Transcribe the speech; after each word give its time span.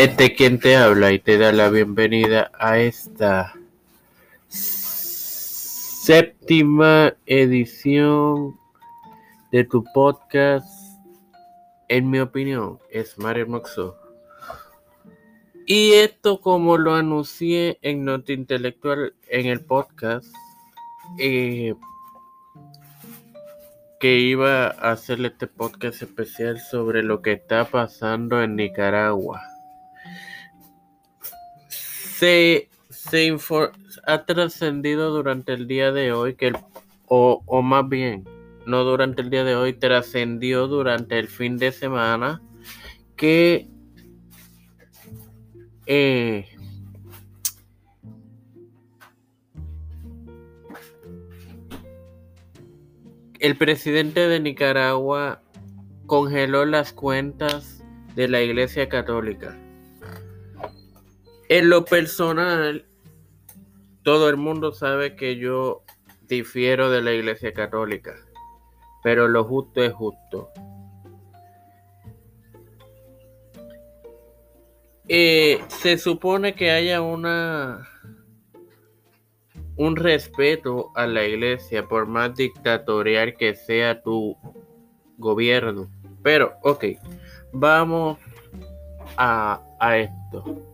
Este 0.00 0.34
quien 0.34 0.58
te 0.58 0.76
habla 0.76 1.12
y 1.12 1.18
te 1.18 1.36
da 1.36 1.52
la 1.52 1.68
bienvenida 1.68 2.50
a 2.58 2.78
esta 2.78 3.52
séptima 5.98 7.12
edición 7.26 8.58
de 9.52 9.64
tu 9.64 9.84
podcast. 9.92 10.66
En 11.88 12.08
mi 12.08 12.18
opinión, 12.18 12.78
es 12.90 13.18
Mario 13.18 13.46
Moxo. 13.48 13.94
Y 15.66 15.92
esto, 15.92 16.40
como 16.40 16.78
lo 16.78 16.94
anuncié 16.94 17.78
en 17.82 18.06
Nota 18.06 18.32
Intelectual 18.32 19.12
en 19.28 19.44
el 19.48 19.60
podcast, 19.60 20.34
eh, 21.18 21.74
que 24.00 24.16
iba 24.18 24.68
a 24.68 24.92
hacer 24.92 25.22
este 25.26 25.46
podcast 25.46 26.00
especial 26.00 26.58
sobre 26.58 27.02
lo 27.02 27.20
que 27.20 27.32
está 27.32 27.66
pasando 27.66 28.42
en 28.42 28.56
Nicaragua. 28.56 29.49
Se, 31.68 32.68
se 32.88 33.36
ha 34.06 34.24
trascendido 34.24 35.10
durante 35.10 35.52
el 35.52 35.66
día 35.66 35.92
de 35.92 36.12
hoy, 36.12 36.34
que 36.34 36.52
o, 37.06 37.42
o 37.46 37.62
más 37.62 37.88
bien, 37.88 38.24
no 38.66 38.84
durante 38.84 39.22
el 39.22 39.30
día 39.30 39.44
de 39.44 39.56
hoy, 39.56 39.72
trascendió 39.72 40.68
durante 40.68 41.18
el 41.18 41.28
fin 41.28 41.56
de 41.56 41.72
semana 41.72 42.40
que 43.16 43.68
eh, 45.86 46.46
el 53.40 53.56
presidente 53.56 54.28
de 54.28 54.38
Nicaragua 54.38 55.42
congeló 56.06 56.64
las 56.64 56.92
cuentas 56.92 57.82
de 58.14 58.28
la 58.28 58.42
Iglesia 58.42 58.88
Católica. 58.88 59.58
En 61.50 61.68
lo 61.68 61.84
personal, 61.84 62.86
todo 64.04 64.28
el 64.28 64.36
mundo 64.36 64.70
sabe 64.70 65.16
que 65.16 65.36
yo 65.36 65.82
difiero 66.28 66.90
de 66.90 67.02
la 67.02 67.12
Iglesia 67.12 67.52
Católica, 67.52 68.14
pero 69.02 69.26
lo 69.26 69.42
justo 69.42 69.82
es 69.82 69.92
justo. 69.92 70.48
Eh, 75.08 75.60
se 75.66 75.98
supone 75.98 76.54
que 76.54 76.70
haya 76.70 77.02
una 77.02 77.84
un 79.74 79.96
respeto 79.96 80.92
a 80.94 81.08
la 81.08 81.24
iglesia, 81.24 81.88
por 81.88 82.06
más 82.06 82.36
dictatorial 82.36 83.34
que 83.34 83.56
sea 83.56 84.02
tu 84.02 84.36
gobierno. 85.18 85.90
Pero, 86.22 86.52
ok, 86.62 86.84
vamos 87.52 88.18
a, 89.16 89.60
a 89.80 89.96
esto. 89.96 90.69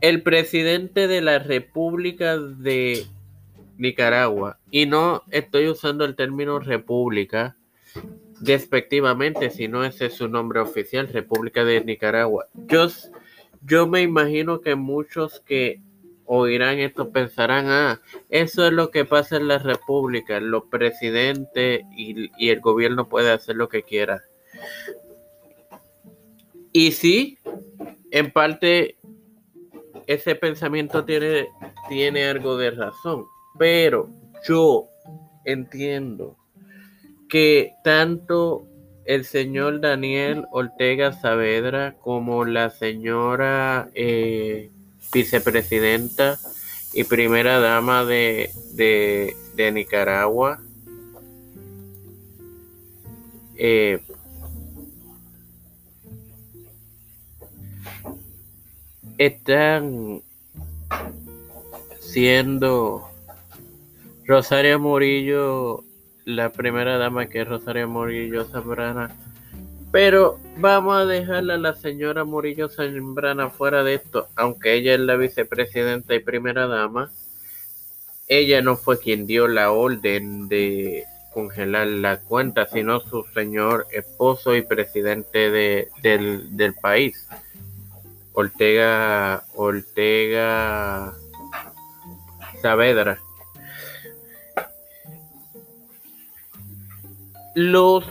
El 0.00 0.22
presidente 0.22 1.08
de 1.08 1.20
la 1.20 1.38
República 1.38 2.38
de 2.38 3.06
Nicaragua, 3.78 4.58
y 4.70 4.86
no 4.86 5.22
estoy 5.30 5.68
usando 5.68 6.04
el 6.04 6.14
término 6.14 6.58
república 6.60 7.56
despectivamente, 8.40 9.50
sino 9.50 9.84
ese 9.84 10.06
es 10.06 10.14
su 10.14 10.28
nombre 10.28 10.60
oficial, 10.60 11.08
República 11.08 11.64
de 11.64 11.84
Nicaragua. 11.84 12.46
Yo, 12.54 12.86
yo 13.62 13.86
me 13.86 14.02
imagino 14.02 14.60
que 14.60 14.74
muchos 14.74 15.40
que 15.40 15.80
oirán 16.26 16.78
esto 16.78 17.10
pensarán, 17.10 17.66
ah, 17.68 18.00
eso 18.28 18.66
es 18.66 18.72
lo 18.72 18.90
que 18.90 19.04
pasa 19.04 19.36
en 19.36 19.48
la 19.48 19.58
república, 19.58 20.38
los 20.40 20.64
presidentes 20.64 21.82
y, 21.96 22.30
y 22.36 22.50
el 22.50 22.60
gobierno 22.60 23.08
puede 23.08 23.30
hacer 23.30 23.56
lo 23.56 23.68
que 23.68 23.82
quiera. 23.82 24.22
Y 26.72 26.92
sí, 26.92 27.38
en 28.10 28.30
parte 28.30 28.97
ese 30.08 30.34
pensamiento 30.34 31.04
tiene, 31.04 31.48
tiene 31.88 32.26
algo 32.26 32.56
de 32.56 32.70
razón, 32.70 33.26
pero 33.58 34.08
yo 34.48 34.88
entiendo 35.44 36.36
que 37.28 37.74
tanto 37.84 38.66
el 39.04 39.26
señor 39.26 39.80
Daniel 39.80 40.46
Ortega 40.50 41.12
Saavedra 41.12 41.96
como 42.00 42.46
la 42.46 42.70
señora 42.70 43.90
eh, 43.94 44.70
vicepresidenta 45.12 46.38
y 46.94 47.04
primera 47.04 47.60
dama 47.60 48.06
de, 48.06 48.50
de, 48.74 49.72
Nicaragua. 49.72 50.62
Eh, 53.56 54.00
están 59.18 60.22
siendo 62.00 63.08
Rosario 64.24 64.78
Murillo, 64.78 65.84
la 66.24 66.50
primera 66.50 66.98
dama 66.98 67.26
que 67.26 67.42
es 67.42 67.48
Rosario 67.48 67.88
Murillo 67.88 68.44
Zambrana, 68.44 69.14
pero 69.90 70.38
vamos 70.58 70.96
a 70.96 71.06
dejarla 71.06 71.54
a 71.54 71.58
la 71.58 71.74
señora 71.74 72.24
Murillo 72.24 72.68
Zambrana 72.68 73.50
fuera 73.50 73.82
de 73.82 73.94
esto, 73.94 74.28
aunque 74.36 74.74
ella 74.74 74.94
es 74.94 75.00
la 75.00 75.16
vicepresidenta 75.16 76.14
y 76.14 76.20
primera 76.20 76.66
dama. 76.66 77.10
Ella 78.28 78.60
no 78.60 78.76
fue 78.76 78.98
quien 78.98 79.26
dio 79.26 79.48
la 79.48 79.70
orden 79.70 80.48
de 80.48 81.04
congelar 81.32 81.86
la 81.86 82.20
cuenta, 82.20 82.66
sino 82.66 83.00
su 83.00 83.24
señor 83.32 83.86
esposo 83.90 84.54
y 84.54 84.62
presidente 84.62 85.50
de, 85.50 85.88
del, 86.02 86.56
del 86.56 86.74
país, 86.74 87.26
Ortega, 88.32 89.44
Ortega 89.54 91.14
Saavedra. 92.62 93.18
Los 97.54 98.04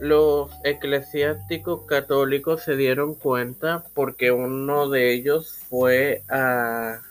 los 0.00 0.50
eclesiásticos 0.64 1.82
católicos 1.86 2.62
se 2.62 2.76
dieron 2.76 3.14
cuenta 3.14 3.84
porque 3.94 4.32
uno 4.32 4.88
de 4.88 5.12
ellos 5.12 5.58
fue 5.68 6.22
a 6.28 7.02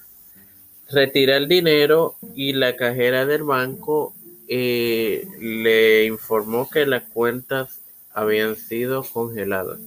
retirar 0.89 1.47
dinero 1.47 2.15
y 2.33 2.53
la 2.53 2.75
cajera 2.75 3.25
del 3.25 3.43
banco 3.43 4.13
eh, 4.47 5.25
le 5.39 6.05
informó 6.05 6.69
que 6.69 6.85
las 6.85 7.03
cuentas 7.03 7.81
habían 8.15 8.55
sido 8.55 9.03
congeladas. 9.03 9.79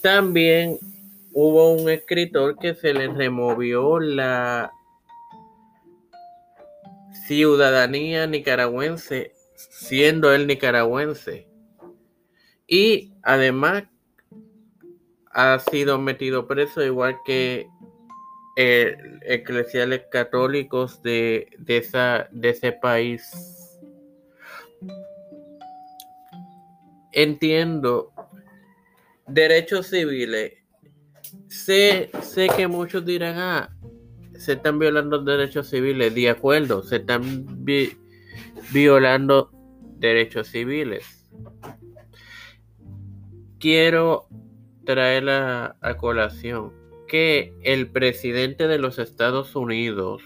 También 0.00 0.78
hubo 1.32 1.70
un 1.72 1.90
escritor 1.90 2.56
que 2.58 2.74
se 2.74 2.94
le 2.94 3.08
removió 3.08 4.00
la 4.00 4.72
ciudadanía 7.26 8.26
nicaragüense 8.26 9.32
siendo 9.84 10.32
él 10.32 10.46
nicaragüense. 10.46 11.46
Y 12.66 13.12
además 13.22 13.84
ha 15.30 15.58
sido 15.58 15.98
metido 15.98 16.46
preso 16.46 16.82
igual 16.82 17.16
que 17.24 17.68
eclesiales 18.56 20.02
católicos 20.10 21.02
de, 21.02 21.48
de, 21.58 21.78
esa, 21.78 22.28
de 22.30 22.50
ese 22.50 22.72
país. 22.72 23.63
Entiendo 27.14 28.12
derechos 29.28 29.86
civiles. 29.86 30.54
Sé, 31.46 32.10
sé 32.22 32.48
que 32.56 32.66
muchos 32.66 33.04
dirán, 33.04 33.38
ah, 33.38 33.70
se 34.36 34.54
están 34.54 34.80
violando 34.80 35.22
derechos 35.22 35.68
civiles. 35.68 36.12
De 36.12 36.28
acuerdo, 36.28 36.82
se 36.82 36.96
están 36.96 37.64
violando 38.72 39.52
derechos 39.98 40.48
civiles. 40.48 41.30
Quiero 43.60 44.26
traer 44.84 45.30
a, 45.30 45.76
a 45.80 45.96
colación 45.96 46.72
que 47.06 47.54
el 47.62 47.92
presidente 47.92 48.66
de 48.66 48.78
los 48.78 48.98
Estados 48.98 49.54
Unidos, 49.54 50.22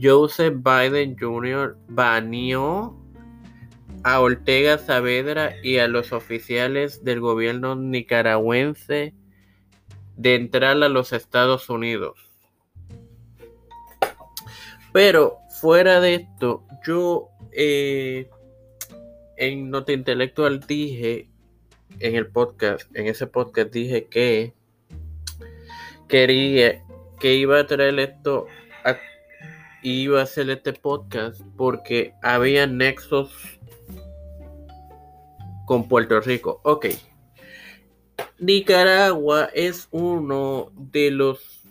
Joseph 0.00 0.54
Biden 0.62 1.16
Jr., 1.18 1.76
baneó 1.88 3.01
a 4.02 4.20
Ortega 4.20 4.78
Saavedra 4.78 5.54
y 5.62 5.78
a 5.78 5.88
los 5.88 6.12
oficiales 6.12 7.04
del 7.04 7.20
gobierno 7.20 7.76
nicaragüense 7.76 9.14
de 10.16 10.34
entrar 10.34 10.82
a 10.82 10.88
los 10.88 11.12
Estados 11.12 11.68
Unidos. 11.70 12.18
Pero 14.92 15.38
fuera 15.60 16.00
de 16.00 16.14
esto, 16.16 16.64
yo 16.86 17.28
eh, 17.52 18.28
en 19.36 19.70
Nota 19.70 19.92
Intelectual 19.92 20.60
dije 20.60 21.28
en 22.00 22.16
el 22.16 22.26
podcast, 22.26 22.94
en 22.94 23.06
ese 23.06 23.26
podcast 23.26 23.72
dije 23.72 24.06
que 24.06 24.52
quería 26.08 26.82
que 27.18 27.34
iba 27.34 27.58
a 27.58 27.66
traer 27.66 27.98
esto 28.00 28.46
y 29.82 30.02
iba 30.02 30.20
a 30.20 30.24
hacer 30.24 30.48
este 30.50 30.72
podcast 30.72 31.40
porque 31.56 32.14
había 32.22 32.66
nexos 32.66 33.32
con 35.66 35.88
Puerto 35.88 36.20
Rico. 36.20 36.60
Ok. 36.64 36.86
Nicaragua 38.38 39.50
es 39.54 39.88
uno 39.90 40.70
de 40.74 41.10
los 41.10 41.62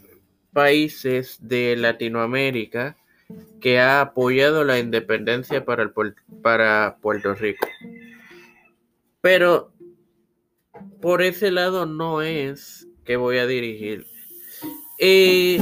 países 0.53 1.37
de 1.41 1.75
Latinoamérica 1.75 2.97
que 3.59 3.79
ha 3.79 4.01
apoyado 4.01 4.63
la 4.63 4.79
independencia 4.79 5.63
para, 5.65 5.83
el, 5.83 5.91
para 6.41 6.97
Puerto 7.01 7.33
Rico. 7.35 7.67
Pero 9.21 9.71
por 10.99 11.21
ese 11.21 11.51
lado 11.51 11.85
no 11.85 12.21
es 12.21 12.87
que 13.05 13.15
voy 13.15 13.37
a 13.37 13.47
dirigir. 13.47 14.05
Eh, 14.99 15.59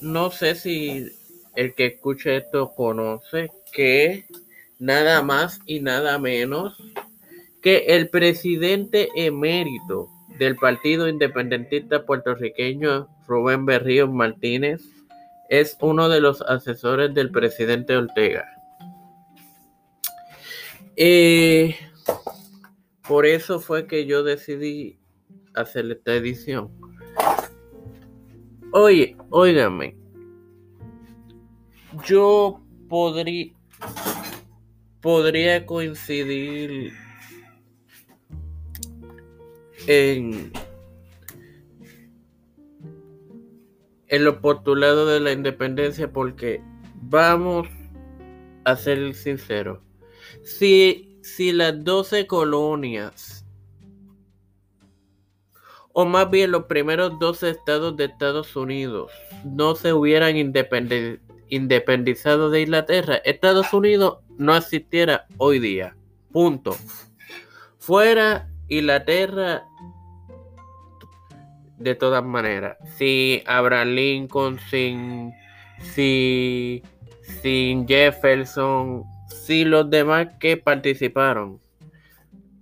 no 0.00 0.30
sé 0.30 0.54
si 0.54 1.10
el 1.54 1.74
que 1.74 1.86
escuche 1.86 2.36
esto 2.36 2.72
conoce 2.74 3.50
que 3.72 4.24
nada 4.80 5.22
más 5.22 5.60
y 5.66 5.78
nada 5.80 6.18
menos 6.18 6.82
que 7.62 7.84
el 7.88 8.08
presidente 8.08 9.10
emérito 9.14 10.08
del 10.38 10.56
Partido 10.56 11.06
Independentista 11.06 12.04
Puertorriqueño, 12.06 13.08
Rubén 13.28 13.66
Berrío 13.66 14.08
Martínez, 14.08 14.82
es 15.50 15.76
uno 15.80 16.08
de 16.08 16.20
los 16.20 16.40
asesores 16.42 17.12
del 17.12 17.30
presidente 17.30 17.96
Ortega. 17.96 18.46
Eh, 20.96 21.76
por 23.06 23.26
eso 23.26 23.60
fue 23.60 23.86
que 23.86 24.06
yo 24.06 24.22
decidí 24.22 24.98
hacer 25.54 25.90
esta 25.90 26.14
edición. 26.14 26.70
Oye, 28.72 29.16
óigame, 29.30 29.96
yo 32.06 32.62
podría 32.88 33.52
podría 35.00 35.66
coincidir 35.66 36.92
en 39.86 40.52
en 44.10 44.24
los 44.24 44.36
de 45.08 45.20
la 45.20 45.32
independencia 45.32 46.12
porque 46.12 46.60
vamos 46.94 47.68
a 48.64 48.76
ser 48.76 49.14
sinceros. 49.14 49.78
Si, 50.42 51.18
si 51.22 51.52
las 51.52 51.82
12 51.84 52.26
colonias, 52.26 53.46
o 55.92 56.04
más 56.04 56.28
bien 56.28 56.50
los 56.50 56.64
primeros 56.64 57.20
12 57.20 57.50
estados 57.50 57.96
de 57.96 58.06
Estados 58.06 58.56
Unidos, 58.56 59.12
no 59.44 59.76
se 59.76 59.92
hubieran 59.92 60.36
independizado 60.36 62.50
de 62.50 62.62
Inglaterra, 62.62 63.20
Estados 63.24 63.72
Unidos 63.72 64.18
no 64.40 64.56
existiera 64.56 65.26
hoy 65.36 65.58
día. 65.58 65.94
Punto. 66.32 66.74
Fuera 67.78 68.48
Inglaterra 68.68 69.64
de 71.76 71.94
todas 71.94 72.24
maneras. 72.24 72.78
Si 72.96 73.42
Abraham 73.46 73.88
Lincoln, 73.88 74.58
sin, 74.70 75.34
si, 75.92 76.82
sin 77.42 77.86
Jefferson, 77.86 79.04
si 79.28 79.66
los 79.66 79.90
demás 79.90 80.28
que 80.40 80.56
participaron, 80.56 81.60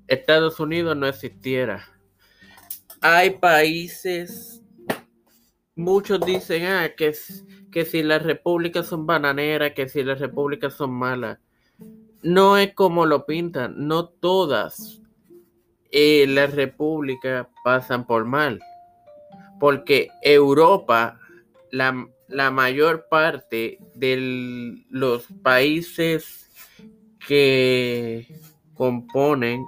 Estados 0.09 0.59
Unidos 0.59 0.97
no 0.97 1.07
existiera. 1.07 1.89
Hay 3.01 3.31
países, 3.31 4.65
muchos 5.77 6.21
dicen 6.27 6.65
ah, 6.65 6.89
que, 6.97 7.15
que 7.71 7.85
si 7.85 8.03
las 8.03 8.25
repúblicas 8.25 8.87
son 8.87 9.07
bananeras, 9.07 9.75
que 9.77 9.89
si 9.89 10.03
las 10.03 10.19
repúblicas 10.19 10.75
son 10.75 10.91
malas. 10.91 11.39
No 12.23 12.57
es 12.57 12.75
como 12.75 13.07
lo 13.07 13.27
pintan, 13.27 13.87
no 13.87 14.09
todas 14.09 15.01
eh, 15.91 16.27
las 16.29 16.55
repúblicas 16.55 17.47
pasan 17.63 18.07
por 18.07 18.25
mal 18.25 18.61
porque 19.59 20.11
Europa, 20.23 21.19
la, 21.71 22.51
mayor 22.51 23.07
parte 23.09 23.79
de 23.95 24.85
los 24.91 25.27
países 25.43 26.51
que 27.27 28.27
componen 28.75 29.65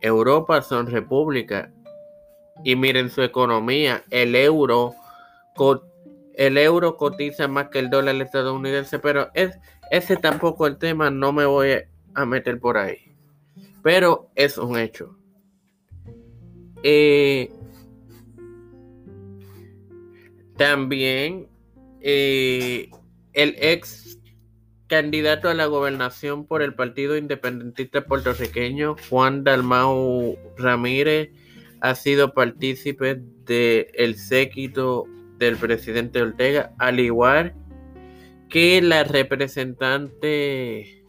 Europa 0.00 0.62
son 0.62 0.86
repúblicas. 0.86 1.70
Y 2.64 2.76
miren 2.76 3.10
su 3.10 3.22
economía, 3.22 4.04
el 4.10 4.34
euro, 4.36 4.94
el 6.36 6.58
euro 6.58 6.96
cotiza 6.96 7.48
más 7.48 7.68
que 7.68 7.78
el 7.78 7.90
dólar 7.90 8.16
estadounidense, 8.16 8.98
pero 8.98 9.30
es, 9.34 9.58
ese 9.90 10.16
tampoco 10.16 10.66
el 10.66 10.78
tema, 10.78 11.10
no 11.10 11.32
me 11.32 11.44
voy 11.44 11.76
a 12.14 12.26
meter 12.26 12.58
por 12.58 12.76
ahí. 12.76 13.14
Pero 13.82 14.30
es 14.34 14.58
un 14.58 14.78
hecho. 14.78 15.16
Eh, 16.82 17.50
también 20.56 21.48
eh, 22.00 22.90
el 23.32 23.56
ex 23.58 24.18
candidato 24.86 25.48
a 25.48 25.54
la 25.54 25.66
gobernación 25.66 26.46
por 26.46 26.62
el 26.62 26.74
Partido 26.74 27.16
Independentista 27.16 28.04
Puertorriqueño, 28.04 28.96
Juan 29.08 29.44
Dalmau 29.44 30.36
Ramírez, 30.56 31.30
ha 31.80 31.94
sido 31.94 32.32
partícipe 32.32 33.20
del 33.46 34.16
séquito 34.16 35.06
del 35.38 35.56
presidente 35.56 36.22
Ortega, 36.22 36.72
al 36.78 37.00
igual 37.00 37.54
que 38.48 38.80
la 38.82 39.04
representante, 39.04 41.04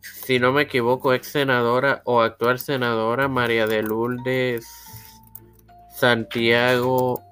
si 0.00 0.38
no 0.38 0.52
me 0.52 0.62
equivoco, 0.62 1.14
ex 1.14 1.28
senadora 1.28 2.02
o 2.04 2.20
actual 2.20 2.58
senadora 2.58 3.28
María 3.28 3.66
de 3.66 3.82
Lourdes 3.82 4.66
Santiago 5.94 7.22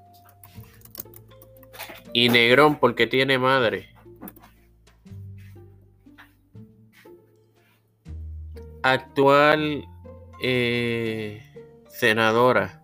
y 2.14 2.28
Negrón 2.28 2.78
porque 2.78 3.06
tiene 3.06 3.38
madre. 3.38 3.88
Actual 8.82 9.84
eh, 10.40 11.42
senadora. 11.88 12.83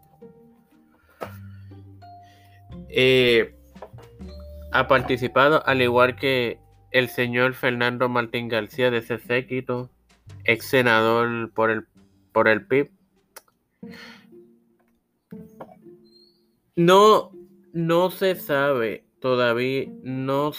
Eh, 2.92 3.54
ha 4.72 4.88
participado 4.88 5.66
al 5.66 5.82
igual 5.82 6.16
que 6.16 6.58
el 6.90 7.08
señor 7.08 7.54
Fernando 7.54 8.08
Martín 8.08 8.48
García 8.48 8.90
de 8.90 8.98
ese 8.98 9.18
séquito, 9.18 9.90
ex 10.44 10.66
senador 10.66 11.52
por 11.52 11.70
el, 11.70 11.86
por 12.32 12.48
el 12.48 12.66
PIB. 12.66 12.90
No, 16.76 17.32
no 17.72 18.10
se 18.10 18.34
sabe 18.34 19.04
todavía 19.20 19.86
no, 20.02 20.52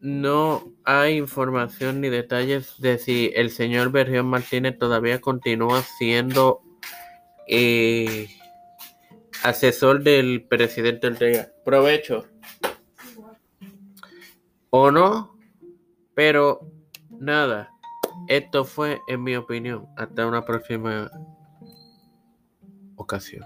no 0.00 0.72
hay 0.84 1.16
información 1.16 2.00
ni 2.00 2.08
detalles 2.08 2.80
de 2.80 2.98
si 2.98 3.32
el 3.34 3.50
señor 3.50 3.90
Berrión 3.90 4.26
Martínez 4.26 4.78
todavía 4.78 5.20
continúa 5.20 5.82
siendo 5.82 6.62
eh, 7.46 8.28
asesor 9.42 10.02
del 10.02 10.46
presidente 10.48 11.06
Ortega. 11.06 11.52
Provecho. 11.64 12.26
O 14.70 14.90
no, 14.90 15.36
pero 16.14 16.60
nada. 17.10 17.70
Esto 18.28 18.64
fue, 18.64 19.00
en 19.08 19.22
mi 19.22 19.36
opinión, 19.36 19.86
hasta 19.96 20.26
una 20.26 20.44
próxima 20.44 21.10
ocasión. 22.96 23.44